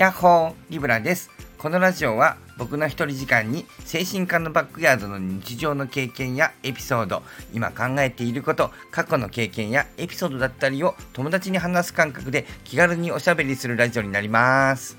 [0.00, 1.28] ヤッホーリブラです。
[1.58, 14.96] このラジオは僕の一人時間に精神科のバックヤードの日常の経験やエピソード、今考えていること、過去の経験やエピソードだったりを友達に話す感覚で気軽におしゃべりするラジオになります。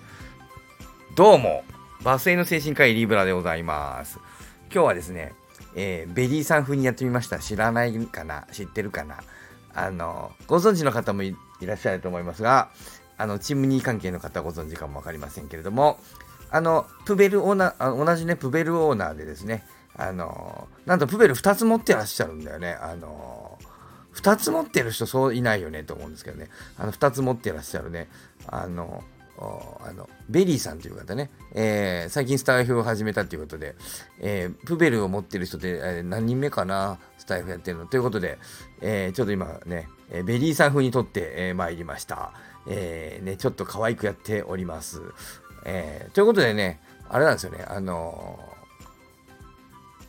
[1.15, 1.63] どうも、
[2.03, 4.19] バスへの精神科医リブラでございます。
[4.71, 5.33] 今日はですね、
[5.73, 7.39] えーベリーさん風にやってみました。
[7.39, 8.45] 知らないかな？
[8.51, 9.17] 知ってるかな？
[9.73, 12.69] あの、ご存知の方もいいらっしゃると思いますが、
[13.21, 15.99] あの、チムニー関係の方ご存知かもわかりませんけれども、
[16.49, 19.63] あの、プペルオーナー、同じね、プペルオーナーでですね、
[19.95, 22.77] あの、なんとプペル2つ持ってらっしゃるんだよね。
[22.81, 23.57] あの、
[24.15, 26.49] 2つ持ってる人そういないよねと思うんですけどね。
[26.77, 28.09] あの、2つ持ってらっしゃるね。
[28.47, 29.03] あの、
[29.39, 33.75] あのベリーさんという方ね、えー最近スタイフを始めたということで、
[34.19, 37.87] えープペルを持ってる人で、えー何人目かな、スタイフやってるの。
[37.87, 38.37] ということで、
[38.81, 42.33] えーちょっと今ね、えベリーさん風に撮って、えー参りました。
[42.67, 45.01] えーね、ちょっと可愛くやっております。
[45.65, 48.39] えーということでね、あれなんですよね、あの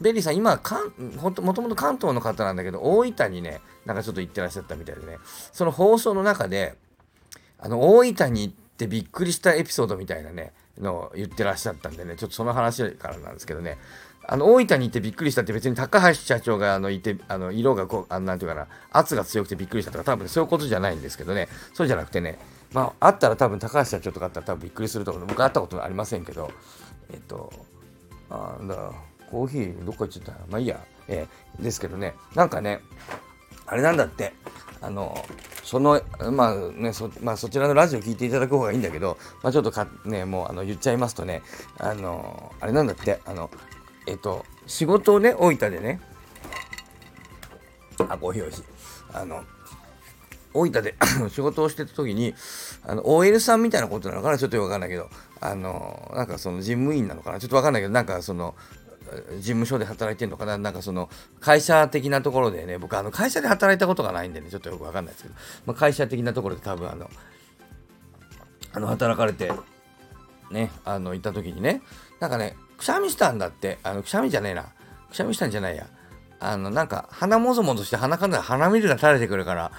[0.00, 5.18] ベリーさん、今、かんもともと関東の方なんだけど、大分にね、なんかちょっと行ってらっしゃったみたいでね、
[5.52, 6.76] その放送の中で、
[7.58, 13.78] あの、大分に行ってびっくりしたエピソードみたいなね、のを言ってらっしゃったんでね、ちょっとその話からなんですけどね、
[14.26, 22.38] あの、大分に行ってびっくりしたって別に高橋社長があのいて、あの、色がこう、あのなんていうかな、圧が強くてびっくりしたとか、多分そういうことじゃないんですけどね、そうじゃなくてね、
[22.72, 25.26] まあ、あったら多分高橋社長とかあったら多分びっくりすると思う。
[25.26, 26.50] 僕会ったことありませんけど、
[27.12, 27.52] えっと、
[28.30, 28.92] あーだ
[29.30, 30.32] コーヒーどっか行っちゃった。
[30.48, 30.80] まあいいや。
[31.08, 32.80] えーですけどね、なんかね、
[33.72, 34.34] あれなんだって、
[34.82, 35.16] あの、
[35.64, 41.42] その、まあね、そ、まあそちらのラジオ聞いていただく方がいいんだけど、まあちょっとか、ね、もうあの言っちゃいますとね、
[41.78, 43.48] あの、あれなんだって、あの、
[44.06, 46.02] えっと、仕事をね、大分でね、
[48.10, 48.62] あ、コーヒー美味しい。
[49.14, 49.42] あの、
[50.52, 50.94] 大分で
[51.32, 52.34] 仕事をしてた時に、
[52.86, 54.36] あの、OL さんみたいなことなのかな？
[54.36, 55.08] ちょっとよくわかんないけど、
[55.40, 57.40] あの、なんかその事務員なのかな？
[57.40, 58.54] ちょっとわかんないけど、なんかその、
[59.38, 60.58] 事務所で働いてるのかな？
[60.58, 61.08] なんかその
[61.40, 65.34] 会社的なところでね僕あの会社で働いたことがないんでねちょっとよくわかんないですけど、
[65.66, 67.10] まあ、会社的なところで多分あの
[68.72, 69.52] あの働かれて
[70.50, 71.82] ねあのいた時にね
[72.20, 73.78] なんかねくしゃみしたんだって。
[73.82, 74.64] あのくしゃみじゃねえな。
[75.10, 75.86] くしゃみしたんじゃないや。
[76.40, 79.70] あのなんか鼻もぞもぞして鼻かんだら鼻水が垂れてくるから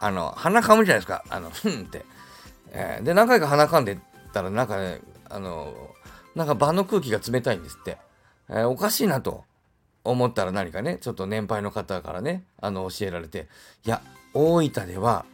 [0.00, 1.22] あの鼻かむじゃないですか。
[1.28, 2.06] あのふんって、
[2.70, 3.98] えーで何回か鼻かんで
[4.32, 5.74] たらなんかねあの
[6.34, 7.98] なんか場の空気が冷たいんですって、
[8.48, 9.44] えーおかしいなと
[10.04, 13.48] 思ったら何かねちょっと年配の方からねあの教えられて
[13.84, 14.02] いや
[14.34, 15.24] 大分では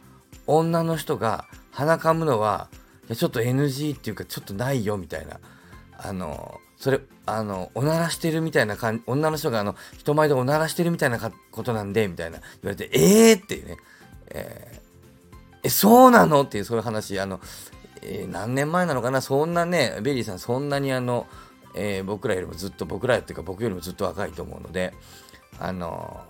[0.47, 2.69] 女の人が鼻かむのは
[3.07, 5.39] いやちょっと NG っていうかちょっとないよみたいな。
[5.97, 11.17] あのそれあのおならしてるみたいな感じ女の人があの人前でおならしてるみたいな
[11.51, 12.39] ことなんでみたいな。
[12.39, 13.77] 言われてええー、っていうね、
[14.31, 14.83] えー
[15.65, 16.41] えそうなの？
[16.41, 17.17] っていうそういう話。
[17.21, 17.39] あの、
[18.01, 19.21] えー何年前なのかな？
[19.21, 21.25] そんなねベリーさんそんなにあの、
[21.75, 24.93] えー僕らよりもずっと僕らっていうか僕よりもずっと若いと思うので
[25.59, 26.21] あの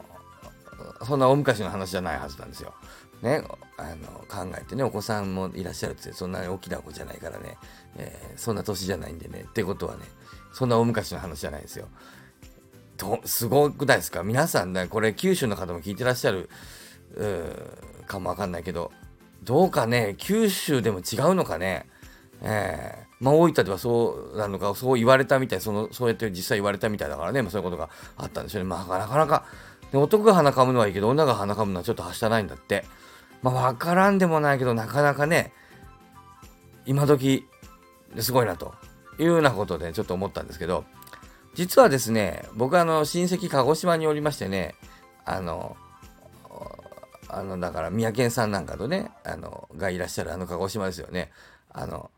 [1.06, 2.74] そんな大昔の話じゃないはずなんですよ。
[3.22, 3.42] ね、
[3.78, 7.58] あの考えてねお子さんもいらっしゃるってそんなに大きな子じゃないからね、
[7.96, 10.02] えーそんな年じゃないんでねってことはね
[10.52, 11.88] そんな大昔の話じゃないですよ。
[12.98, 14.24] とすごくないですか？
[14.24, 16.50] 皆さんねこれ九州の方も聞いてらっしゃる
[17.16, 18.92] うかもわかんないけど
[19.44, 21.88] どうかね九州でも違うのかね？
[22.42, 28.70] ええまあ大分ではそうなのかそう言われたみたいそのそうやって実際言われたみたいだからね、まあ、そういうことがあったんでしょうね。
[28.70, 29.46] まあなかなか
[29.94, 32.84] で男が鼻かむのはいいけど女が鼻かむのはちょっとはしたないんだって。
[33.42, 35.54] まあ分からんでもないけどなかなかね
[36.86, 37.46] 今時
[38.20, 38.74] すごいなと
[39.20, 40.86] いうようなことでちょっと思ったんですけど
[41.54, 44.76] 実はですね僕あの親戚鹿児島におりましてね
[45.26, 45.78] あの
[47.30, 51.32] あのだから三宅さんなんかとねあのがいらっしゃるあの鹿児島ですよね。
[51.72, 52.12] あの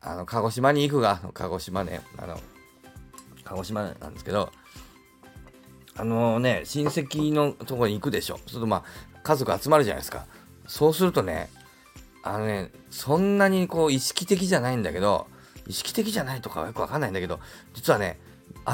[0.00, 2.38] あの鹿児島に行くが鹿児島ねあの
[3.44, 4.50] 鹿児島なんですけど
[5.96, 8.36] あのね親戚のとこに行くでしょ。
[8.38, 8.84] そうするとまあ
[9.22, 10.26] 家族集まるじゃないですか。
[10.66, 11.48] そうするとね
[12.22, 15.26] あのねそんなにこう意識的じゃないんだけど
[15.66, 17.40] 意識的じゃないとかはよくわかんないんだけど
[17.72, 18.18] 実はね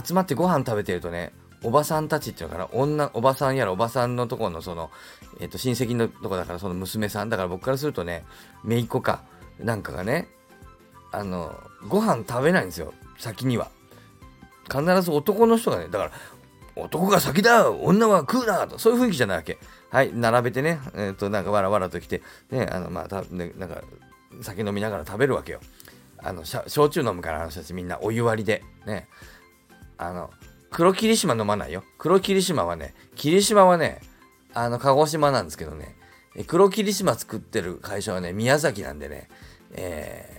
[0.04, 1.32] 集まってご飯食べてるとね
[1.62, 4.90] おばさんたちっていうのかな女おばさんやらおばさんのとこのその、
[5.38, 8.24] えっと親戚のとこだからその娘さんだから僕からするとね
[8.64, 9.22] 姪っ子か
[9.60, 10.28] なんかがね
[11.12, 11.54] あの
[11.88, 12.92] ご飯食べないんですよ。
[13.18, 13.70] 先には。
[14.70, 16.12] 必ず男の人がねだから
[16.76, 19.58] 男が先だ女は食うなとそういう雰囲気じゃないわけ。
[19.90, 23.82] はい並べてねえっ、となんかわらわらと来てねあのまあた、ね、なんか
[24.40, 25.60] 酒飲みながら食べるわけよ。
[26.24, 28.62] あの焼酎飲むからあの人たちみんなお湯割りで。
[28.86, 29.08] ね。
[29.98, 30.30] あの
[30.70, 31.84] 黒霧島飲まないよ。
[31.98, 34.00] 黒霧島はね霧島はね
[34.54, 35.94] あの鹿児島なんですけどね。
[36.46, 39.28] 黒霧島作ってる会社はね宮崎なんでね。
[39.72, 40.31] えー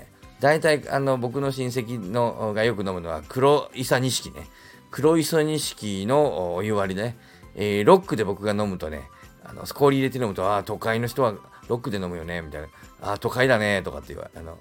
[0.44, 4.50] 大体あの僕の親戚のがよく飲むのは黒イサ錦ね。
[4.92, 7.16] 黒磯錦のお湯割りね、
[7.56, 9.04] えー、ロックで僕が飲むとね
[9.46, 11.36] あの氷入れて飲むとああ都会の人は
[11.70, 12.68] ロックで飲むよねみたいな。
[13.02, 14.58] ああ都会だねとかって言わあの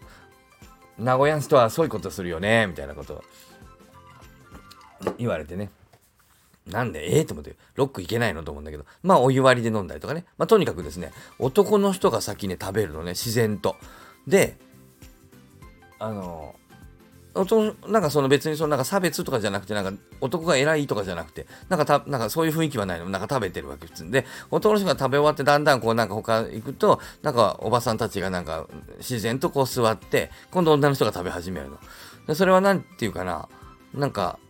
[1.00, 3.24] 名古屋の人はそういうことするよねみたいなこと。
[5.18, 5.68] 言われてね。
[6.68, 10.26] なんでええー、と思って、ロックいけないのと思うんだけど、まあお湯割りで飲んだりとかね。
[10.38, 13.74] まあとにかくですね、男の人が先ね、食べるのね、自然と。
[14.28, 14.56] で、
[16.02, 16.56] あの、
[17.88, 23.08] なんかその別にそのなんか差別とかじゃなくて、なんか男が偉いとかじゃなくて、なんかた、なんかそういう雰囲気はないの。
[23.08, 28.66] なんか食べてるわけ普通で、男の人が食べ終わってだんだんこうなんか他行くと、なんかおばさんたちがなんか
[28.98, 31.78] 自然とこう座って、今度女の人が食べ始めるの。
[32.26, 33.48] でそれは何て言うかな、
[33.94, 34.40] なんか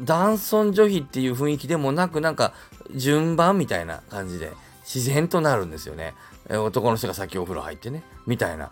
[0.00, 2.52] 男尊女卑っていう雰囲気でもなく、なんか
[2.94, 4.52] 順番みたいな感じで
[4.84, 6.14] 自然となるんですよね。
[6.50, 8.70] 男の人が先お風呂入ってね、みたいな。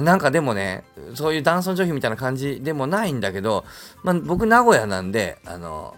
[0.00, 3.64] なんかでもね、そういう男尊女卑みたいな感じでもないんだけど、
[4.02, 5.96] まあ、僕名古屋なんで、あの、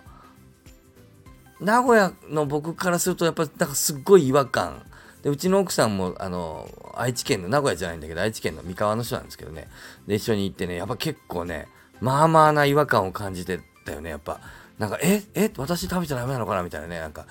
[1.61, 4.83] 名古屋の僕からするとやっぱなんかすっごい違和感。
[5.23, 9.69] で、うちの奥さんも、あの、愛知県の、名古屋じゃないんだけど、愛知県の三河の人なんですけどね。
[10.07, 11.67] で、一緒に行ってね、やっぱ結構ね、
[12.01, 14.41] まあまあな違和感を感じてたよね、やっぱ。
[14.79, 17.27] なんか、え、え、私食べちゃダメなのかなみたいなね、なんか、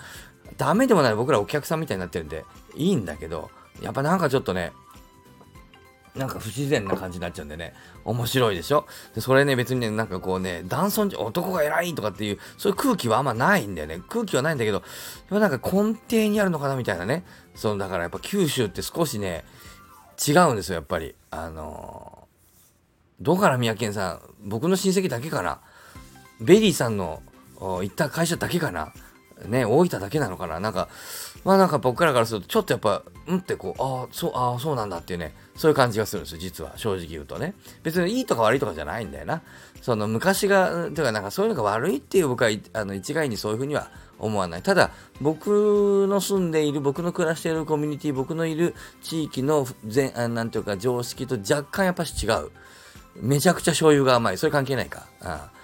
[0.57, 2.43] ダメでもない僕らお客さんみたいになってるんで、
[2.75, 3.51] いいんだけど、
[3.81, 4.71] やっぱなんかちょっとね、
[6.15, 7.73] なんか不自然な感じになっちゃうんでね、
[8.05, 8.85] 面白いでしょ？
[9.13, 14.01] で、それね、別にね、なんかこうね、男尊男が偉いとかっていう、そういう空気はあんまないんだよね。
[14.09, 14.81] 空気はないんだけど、
[15.29, 17.25] やっなんか根底にあるのかなみたいなね。
[17.53, 19.43] その、だからやっぱ九州って少しね、
[20.25, 21.15] 違うんですよ、やっぱり。
[21.31, 24.21] あのー、どうかな、皆さん。
[24.45, 25.59] 僕の親戚だけかな。
[26.39, 27.21] ベリーさんの
[27.59, 28.93] 行った会社だけかな。
[29.47, 30.59] ね、大分だけなのかな？
[30.59, 30.87] なんか、
[31.43, 37.53] まあなんか僕らからすると、ちょっとやっぱ、うんってこう、ああ、そう、ああ、そうなんだっていうね、そういう感じがするんですよ、実は、正直言うとね。
[37.83, 39.41] 別にいいとか悪いとかじゃないんだよな。
[39.81, 44.63] その昔が、てかなんかそういうのが悪いっていう僕は、あの一概にそういうふうには思わない。
[44.63, 48.73] ただ、僕の住んでいる、僕の暮らしているコミュニティ、僕のいる
[49.03, 52.51] 地域の全、あなんていうか常識と若干やっぱし違う。
[53.17, 54.37] めちゃくちゃ醤油が甘い。
[54.37, 55.07] それ関係ないか。
[55.21, 55.54] ああ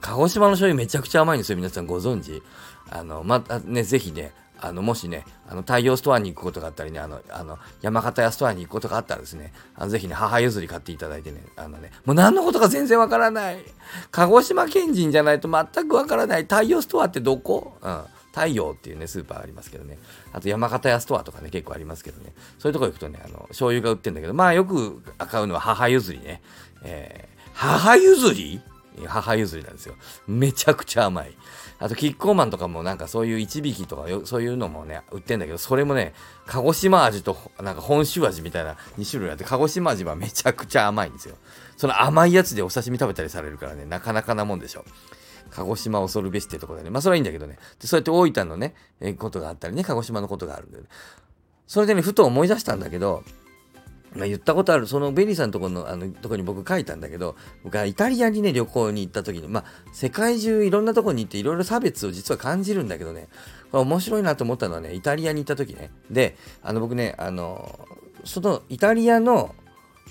[0.00, 1.56] 鹿児島の醤油めちゃくちゃ甘いんですよ。
[1.56, 2.42] 皆さんご存知
[2.90, 13.58] あの、またね、ぜひね、あの、もしね、あの、太陽ストアに行くことがあったりね、あの、あの、山形屋ストアに行くことがあったらですね、あのぜひね、母譲り買っていただいてね、あのね、もう何のことか全然わからない。
[14.10, 16.42] 鹿児島県人じゃないと全くわからない。
[16.42, 17.76] 太陽ストアってどこ？
[17.82, 18.02] うん。
[18.32, 19.98] 太陽っていうね、スーパーありますけどね。
[20.32, 22.34] あと山形屋ストアとかね、結構ありますけどね。
[22.58, 26.42] そういうとこ行くとね、あの、醤油が売ってんだけど、まあよく買うのは母譲りね。
[26.82, 28.60] えー、母譲り？
[29.06, 29.94] 母譲りなんですよ。
[30.26, 31.34] めちゃくちゃ甘い。
[31.78, 36.14] あと、キッコーマンとかもなんかそういう一匹とかそういうのもね、売ってんだけど、それもね、
[36.46, 41.36] 鹿児島味となんか本州味みたいな2種類あって、鹿児島味はめちゃくちゃ甘いんですよ。
[41.76, 44.84] その甘いやつでお刺身食べたりされるからね、なかなかなもんでしょう。
[45.50, 46.90] 鹿児島恐るべしってとこでね。
[46.90, 47.58] まあそれはいいんだけどね。
[47.78, 50.88] で、そうやって大分のね、えことがあったりね、鹿児島のことがあるんだよね。
[51.66, 53.22] それでね、ふと思い出したんだけど、
[54.16, 63.28] まあ、言ったことある、そのベリーさんのとこの、あの、とこに僕書いたんだけど、僕はイタリアにね、旅行に行った時に、まあ、世界中いろんなとこに行っていろいろ差別を実は感じるんだけどね、
[63.70, 65.90] これ面白いなと思ったのはね、イタリアに行った時ね。
[66.10, 67.86] で、あの、僕ね、あの、
[68.24, 69.54] そのイタリアの、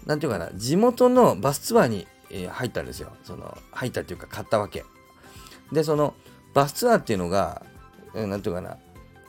[0.06, 3.12] なんていうかな、地元のバスツアーに、えー、入ったんですよ。
[3.24, 4.84] その、入ったっていうか買ったわけ。
[5.72, 6.14] で、その、
[6.54, 7.66] バスツアーっていうのが、
[8.14, 8.78] えー、なんていうかな、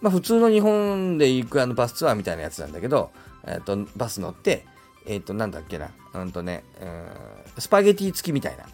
[0.00, 3.10] まあ普通の日本で行くあのバスツアーみたいなやつなんだけど、
[3.46, 4.64] えっ、と、バス乗って、
[5.06, 8.64] えっ、と、なんだっけな、うんとね、うん、スパゲティ付きみたいな。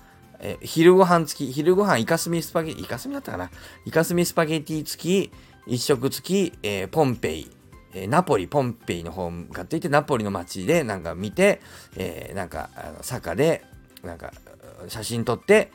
[0.41, 3.51] え、昼ご飯付き、昼ご飯イカスミスパゲティ、イカスミだったかな
[3.85, 5.33] イカスミスパゲティ付き、
[5.67, 7.51] 一食付き、えー、ポンペイ、
[7.95, 11.61] えー、ナポリ、ポンペイの方向かっていって、ナポリの街でなんか見て、
[11.97, 13.65] えー、なんか、あの坂で、
[14.03, 14.33] なんか、
[14.89, 15.71] 写真撮って、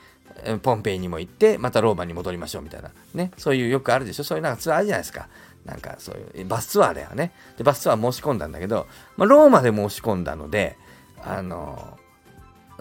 [0.62, 2.92] ポンペイにも行って、またローマに戻りましょうみたいな。
[3.14, 3.32] ね。
[3.38, 5.30] そういうよくあるでしょそういうなんかツアーあるじゃないですか。
[5.68, 7.34] なんかそういう、バスツアーだよね。
[7.58, 10.78] で、バスツアー申し込んだんだけど、まあ、ローマで申し込んだので、
[11.24, 11.98] あの、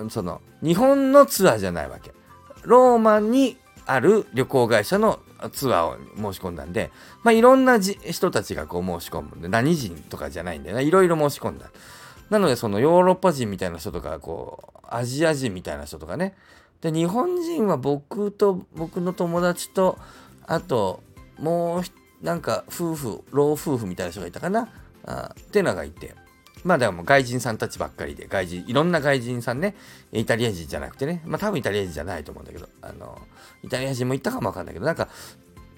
[0.09, 2.13] その、日本のツアーじゃないわけ。
[2.63, 5.19] ローマにある旅行会社の
[5.53, 5.97] ツアーを
[6.33, 6.91] 申し込んだんで、
[7.25, 10.85] まあ、いろんな人たちがこう申し込むんで、何人とかじゃないんだよね。
[10.85, 11.71] いろいろ申し込んだ。
[12.31, 16.35] なので、そのヨーロッパ人みたいな人とか、こう、アジア人みたいな人とかね。
[16.81, 19.99] で、日本人は僕と僕の友達と、
[20.47, 21.03] あと、
[21.39, 21.93] もう一
[22.27, 24.69] なんか夫婦、老夫婦みたいな人がいたかな？
[25.05, 26.15] あっていうのがいて。
[26.65, 29.77] まあでも外人さんたちばっかりで、外人、いろんな外人さんね、
[30.11, 33.17] イタリア人じゃなくてね、まあ多分イタリア人じゃないと思うんだけど、あの、
[33.63, 35.09] イタリア人もいたかもわかんないけど、なんか、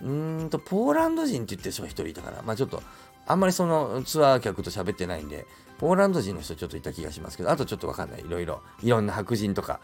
[0.02, 2.82] うんと、ポーランド人って言ってる人が一人いたから、まあちょっと、
[3.26, 5.44] あんまりそのツアー客と喋ってないんで、
[5.76, 8.20] ポーランド人の人ちょっといた気がしますけど、あとちょっとわかんない。
[8.20, 8.62] いろいろ。
[8.82, 9.80] いろんな白人とか、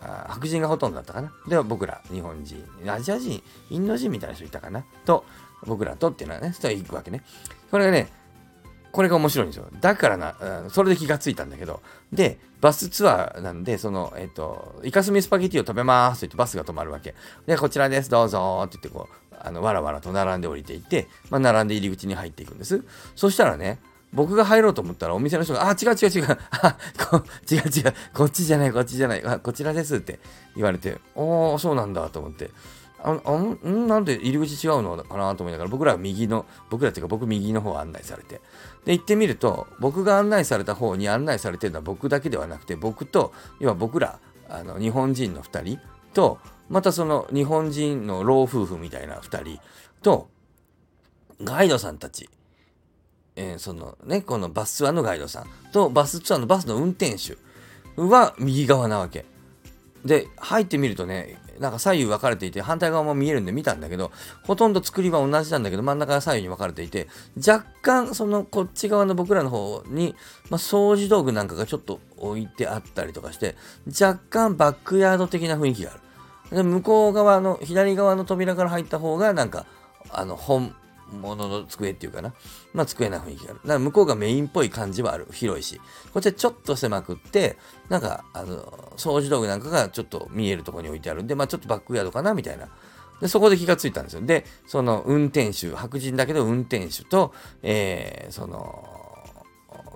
[0.00, 1.32] あ白人がほとんどだったかな。
[1.48, 4.84] では、僕ら、日本人、アジア人、インド人みたいな人いたかな。
[5.04, 5.24] と、
[5.66, 7.22] 僕らとっていうのはね、人が行くわけね。
[7.70, 8.08] これがね、
[8.92, 9.66] これが面白いんですよ。
[9.80, 10.36] だからな、
[10.70, 17.14] それで気がついたんだけど、で、バスツアーなんで、その、えっ、と、イカスミスパゲティを食べますと言ってバスが止まるわけ。
[17.46, 22.82] で、こちらです、どうぞって言って、こう、あの、わらわらと並んで降りていって、まあ、並んで入り口に入っていくんです。
[23.16, 23.80] そしたらね、
[24.14, 26.76] 僕が入ろうと思ったらお店の人が、あ、違う違う違う、あ、
[27.10, 30.20] こ違う違う、こっちじゃない、こっちじゃない、あ、こちらですって
[30.54, 32.50] 言われて、おー、そうなんだと思って、
[33.04, 38.40] ああんなんで入り口違うのかなと思いながら僕らは右の僕らっていうか僕右の方案内されて。
[38.84, 44.18] で行ってみると僕が案内された方に案内されてるのは僕だけではなくて僕と今僕ら
[44.48, 45.78] あの日本人の2人
[46.12, 49.60] とまたその日本人の老夫婦みたいな2人
[50.02, 50.28] と
[51.42, 52.28] ガイドさんたち、
[53.36, 57.36] えー、そのねこのバスツアーのガイドさんとバスツアーのバスの運転手
[58.00, 59.24] は右側なわけ。
[60.04, 70.14] で入ってみるとねなんか左右分かれていて、反対側も見えるんで見たんだけど、ほとんど作りは同じなんだけど、真ん中が左右に分かれていて、若干、そのこっち側の僕らの方に、
[70.50, 73.56] まあ、掃除道具なんかがちょっと置いてあったりとかして、
[73.88, 76.00] 若干バックヤード的な雰囲気がある。
[76.56, 79.66] で向こう側の、左側の扉から入った方が、なんか、
[80.10, 80.74] あの、本、
[81.12, 82.34] ものの机っていうかな。
[82.72, 83.60] まあ机な雰囲気がある。
[83.62, 85.26] だから向こうがメインっぽい感じはある。
[85.32, 85.80] 広いし。
[86.12, 87.56] こっちはちょっと狭くって、
[87.88, 88.62] なんか、あの、
[88.96, 92.68] 掃除道具なんかがちょっと見えるとこに置いてあるんで、まあちょっとバックヤードかなみたいな。
[93.20, 94.22] で、そこで気がついたんですよ。
[94.22, 97.32] で、その運転手、白人だけど運転手と、
[97.62, 98.88] えー、その、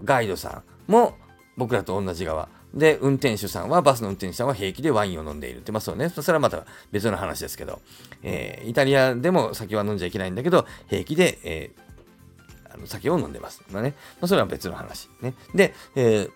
[0.05, 1.17] ガイドさんも
[1.57, 2.49] 僕らと同じ側。
[2.78, 7.80] で、運転手さんは、バスの運転手さんは平気でワインを飲んでいるって、まあそうね、それはまた別の話ですけど、
[8.23, 13.62] えー、イタリアでも酒は飲んじゃいけないんだけど、平気で、えー、あの酒を飲んでます。
[13.70, 15.08] まあね、まあそれは別の話。
[15.20, 15.35] ね。
[15.54, 16.30] で、えー、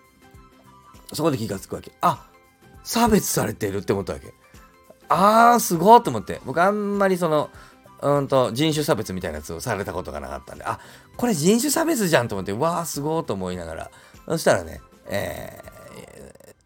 [1.13, 1.91] そこで気がつくわけ。
[2.01, 2.27] あ
[2.83, 4.33] 差別されてるって思ったわけ。
[5.09, 6.41] あー、すごいと思って。
[6.45, 7.49] 僕あんまりその、
[8.01, 10.79] うんと人種差別みたいなやつをされたことがなかったんで、あ
[11.15, 13.91] これ人種差別じゃんと思って、わー、すごいと思いながら、
[14.27, 15.82] そしたらね、えー、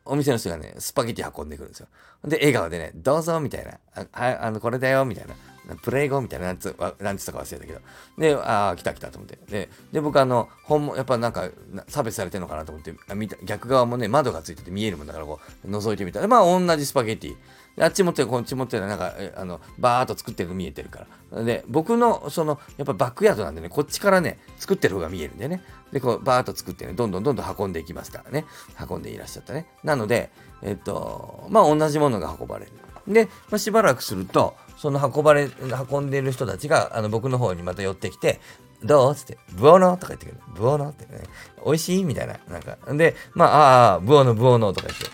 [0.09, 1.87] お店の人がね、スパゲティ運んでくるんですよ。
[2.25, 5.35] で、笑顔でね、どうぞみたいな、はい、あの、これだよみたいな、
[5.75, 7.79] プレイ語みたいな、なんつ、なんつったか忘れたけど。
[8.17, 9.37] で、ああ、来た来たと思って。
[9.49, 11.49] で、で僕あの、本も、やっぱなんか、
[11.87, 17.35] 差別されてるのかなと思って、見た逆側もね、窓がついてて見えるもんだから、こう、覗いてみたら、まあ、同じスパゲティ。
[17.79, 21.43] あっち持ってる、こっち持ってる、なんか、あの、バーっと作ってるの見えてるから。
[21.43, 25.63] で、僕の、その、やっぱバックヤードなんでね、こっちからね、作ってる方が見えるんでね。
[25.91, 28.45] で、こう、バーっと作ってね、どんどんどんどん運んでいきますからね。
[28.89, 29.67] 運んでいらっしゃったね。
[29.83, 30.31] なので、
[30.63, 32.71] えっと、まあ、同じものが運ばれる。
[33.07, 35.49] で、まあ、しばらくすると、その運ばれ、
[35.91, 38.39] 運んでいる人たちが、あの、僕の方にまた寄ってきて、
[38.83, 40.37] どうつって、ブオノとか言ってくる。
[40.55, 41.23] ブオノってね、
[41.65, 42.03] 美味しい？
[42.03, 42.37] みたいな。
[42.47, 45.05] なんか、で、まあ、ああ、ブオノ、ブオノとか言って、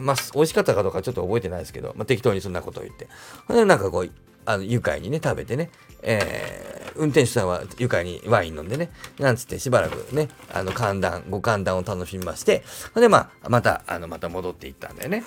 [0.00, 3.08] まあ、美味しかったかどうかちょっと覚えてないですけど、まあ、適当にそんなことを言って。
[3.46, 4.10] ほんで、なんかこう、
[4.44, 5.70] あの愉快にね、食べてね、
[6.02, 12.64] えー、運転手さんは愉快にワイン飲んでね、なんつってしばらくね、あの、寒暖、ご寒暖を楽しみまして、
[12.94, 15.24] ほんで、まあ、また、あの、また戻っていったんだよね。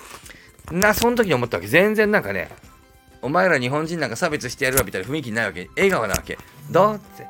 [0.70, 1.68] な、その時に思ったわけ。
[1.68, 2.48] 全然なんかね、
[3.20, 5.70] お前ら日本人なんか差別してやるわみたいな雰囲気ないわけ。
[5.76, 6.38] 笑顔なわけ。
[6.70, 7.26] どうって、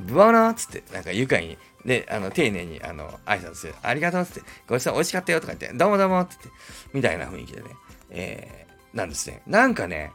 [0.00, 6.48] ブワナーっつって、なんか愉快に、で、あの、丁寧に、あの、挨拶して、ありがとうっつって、ごちそう美味しかったよとか言って、どうもどうもってって、
[6.92, 7.68] みたいな雰囲気でね、
[8.10, 9.42] えー、なんですね。
[9.46, 10.10] なんかね、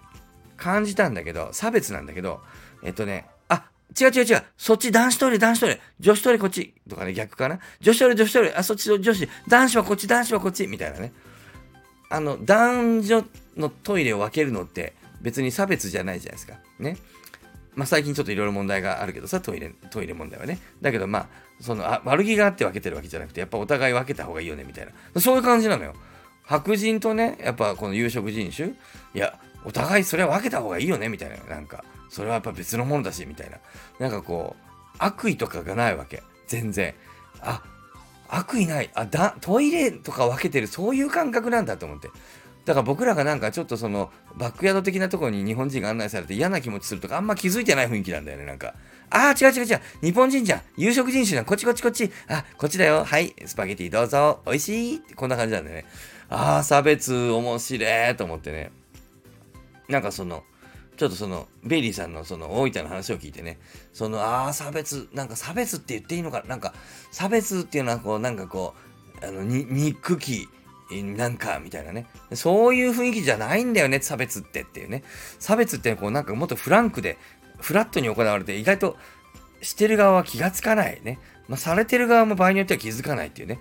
[0.57, 2.41] 感じたんだけど、差別なんだけど、
[2.83, 3.65] えっとね、あ、
[3.99, 7.59] 違う違う違う、そっち男子トイレ、男子トイレ、女子トイレこっち、とかね、逆かな？
[7.79, 11.11] 女子トイレ、女子トイレ、あ、そっち女子、男子はこっち、男子はこっち、みたいなね。
[12.09, 13.25] あの、男女
[13.57, 16.59] のトイレを分けるのって別に差別じゃないじゃないですか。
[16.79, 16.97] ね。
[17.75, 20.59] まあ、最近ちょっといろいろ問題があるけどさ、トイレ、トイレ問題はね。
[20.81, 21.27] だけどまあ、
[21.63, 25.21] そのあ悪気があって分けてるわけじゃなくて、やっぱお互い分けた方がいいよね、みたいな。
[25.21, 25.93] そういう感じなのよ。
[26.43, 28.73] 白人とね、やっぱこの有色人種、い
[29.13, 31.37] や、お互いそれは分けた方がいいよねみたいな。
[31.45, 33.57] なんか、それはやっぱ別のものだし、みたいな。
[33.97, 36.21] なんかこう、悪意とかがないわけ。
[36.47, 36.93] 全然。
[37.39, 37.63] あ、
[38.27, 38.89] 悪意ない。
[38.93, 42.09] あ、だ、トイレとか分けてる、そういう感覚なんだと思って。
[42.65, 48.73] だから僕らがなんかちょっとそのバックヤード的なところに日本人が案内されて嫌な気持ちするとかあんま気づいてない雰囲気なんだよね、なんか。
[49.09, 49.81] ああ、違う違う違う。
[50.01, 50.61] 日本人じゃん。
[50.75, 51.45] 有色人種だ。
[51.45, 52.09] こっちこっちこっち。
[52.27, 53.03] あ、こっちだよ。
[53.03, 53.35] はい。
[53.45, 54.41] スパゲティどうぞ。
[54.45, 55.85] 美味しいってこんな感じなんだよね。
[56.29, 58.71] ああ、差別面白いと思ってね。
[59.87, 60.43] なんかその、
[60.97, 63.59] ちょっとその、ベイリーさんのその大分の話を聞いてね、
[63.93, 66.73] その、ああ、差別、なんか差別って言っていいのかなんか、
[67.11, 68.73] 差別っていうのはこう、なんかこ
[69.21, 70.47] う、あの、に、憎き、
[70.91, 72.07] なんか、みたいなね。
[72.33, 75.03] そういう雰囲気じゃないんだよね、差別ってっていうね。
[75.39, 77.17] 差別ってこう、なんかもっとフランクで、
[77.59, 78.97] フラットに行われて意外と
[79.61, 81.19] してる側は気がつかないね。
[81.47, 83.59] まあ、されてる側も場合によっては気づかないっていうね。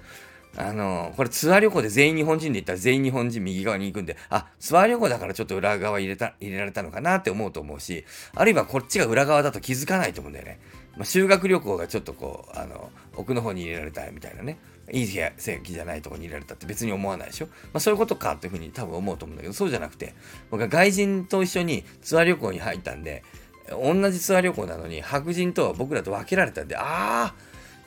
[0.55, 10.61] あのこれツアー旅行で全員日本人で行ったら全員日本人右側に行くんで、あ、ツアー旅行だからちょっと裏側入れた、入れられたのかなって思うと思うし、あるいはこっちが裏側だと気づかないと思うんだよね。
[10.97, 14.59] まあ、修学旅行がちょっとこう、あの、奥の方に入れられたみたいなね。
[14.93, 17.47] いい席じゃないとこに入れられたって別に思わないでしょ？
[17.47, 20.15] まあ、そういうことかっていうふうに多分思うと思うんだけど、そうじゃなくて、
[20.51, 23.25] 僕は外人と一緒にツアー旅行に入ったんで、
[23.71, 27.35] 同じツアー旅行なのに白人と僕らと分けられたんで、ああ、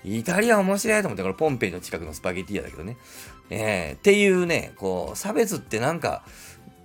[0.03, 2.97] イタリア面白いと思って、これポンペイの近くのスパゲティ屋だけどね。
[3.49, 6.23] えー、っていうね、こう、差別ってなんか、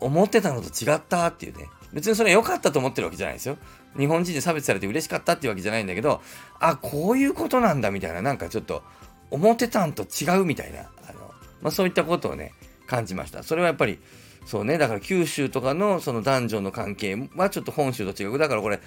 [0.00, 1.69] 思ってたのと違ったっていうね。
[1.93, 3.59] 別にそれ良かったと思ってるわけじゃないですよ。
[3.99, 6.23] 日本人で差別されて嬉しかったっていうわけじゃないんだけど、
[6.61, 8.83] あ、こういうことなんだみたいな、なんかちょっと、
[9.31, 11.33] 思ってたんと違うみたいな、あの、
[11.63, 12.53] まあ、そういったことをね、
[12.87, 13.43] 感じました。
[13.43, 13.99] それはやっぱり、
[14.45, 18.39] そうね、だから九州とかのその男女の関係はちょっと本州と違う。
[18.39, 18.81] だからこれ、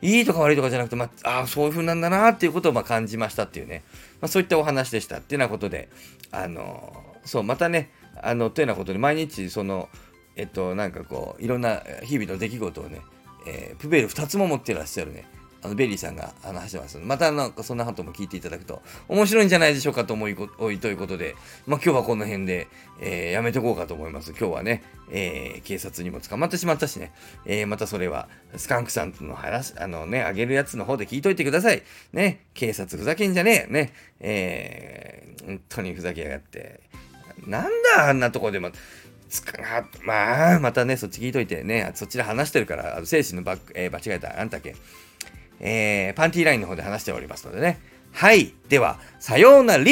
[0.00, 3.84] いいとか悪いとかじゃなくて、まあ、あそういう風なんだなっていうことをま感じましたっていうね、
[4.20, 5.88] まあ、そういったお話でしたっていうようなことで、
[6.32, 6.92] あの
[7.24, 9.88] そう、またね、あの、というようなことで、毎日、その、
[10.36, 13.00] えっと、なんかこう、いろんな日々の出来事をね、
[13.46, 15.24] えー、プペル2つも持ってらっしゃるね、
[15.62, 22.68] あのベリーさんがあの話してますまたなんかそんなことも聞いていただくと面白いんじゃないでしょうかと思いおいということで、まあ、今日はこの辺で、
[23.00, 24.30] えー、やめておこうかと思います。
[24.30, 27.12] 今日はね、えー、警察にも捕まってしまったしね、
[27.44, 31.82] えー、またそれはスカンクさんとの話、あのね、あげるやつの方で聞いといてください。
[32.12, 33.72] ね、警察ふざけんじゃねえ。
[33.72, 36.80] ね、えー、本当にふざけやがって。
[37.46, 38.70] なんだあんなとこでも。
[39.28, 44.76] つかまあ、またね、そっち聞いといてね、そちで話してるから、あの精神のバック、えー、間違えた、あんたけ。
[45.62, 47.80] えー、パンティーラインの方で話しておりますのでね。
[48.12, 48.52] はい。
[48.68, 49.84] では、さようなら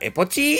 [0.00, 0.56] えぽちー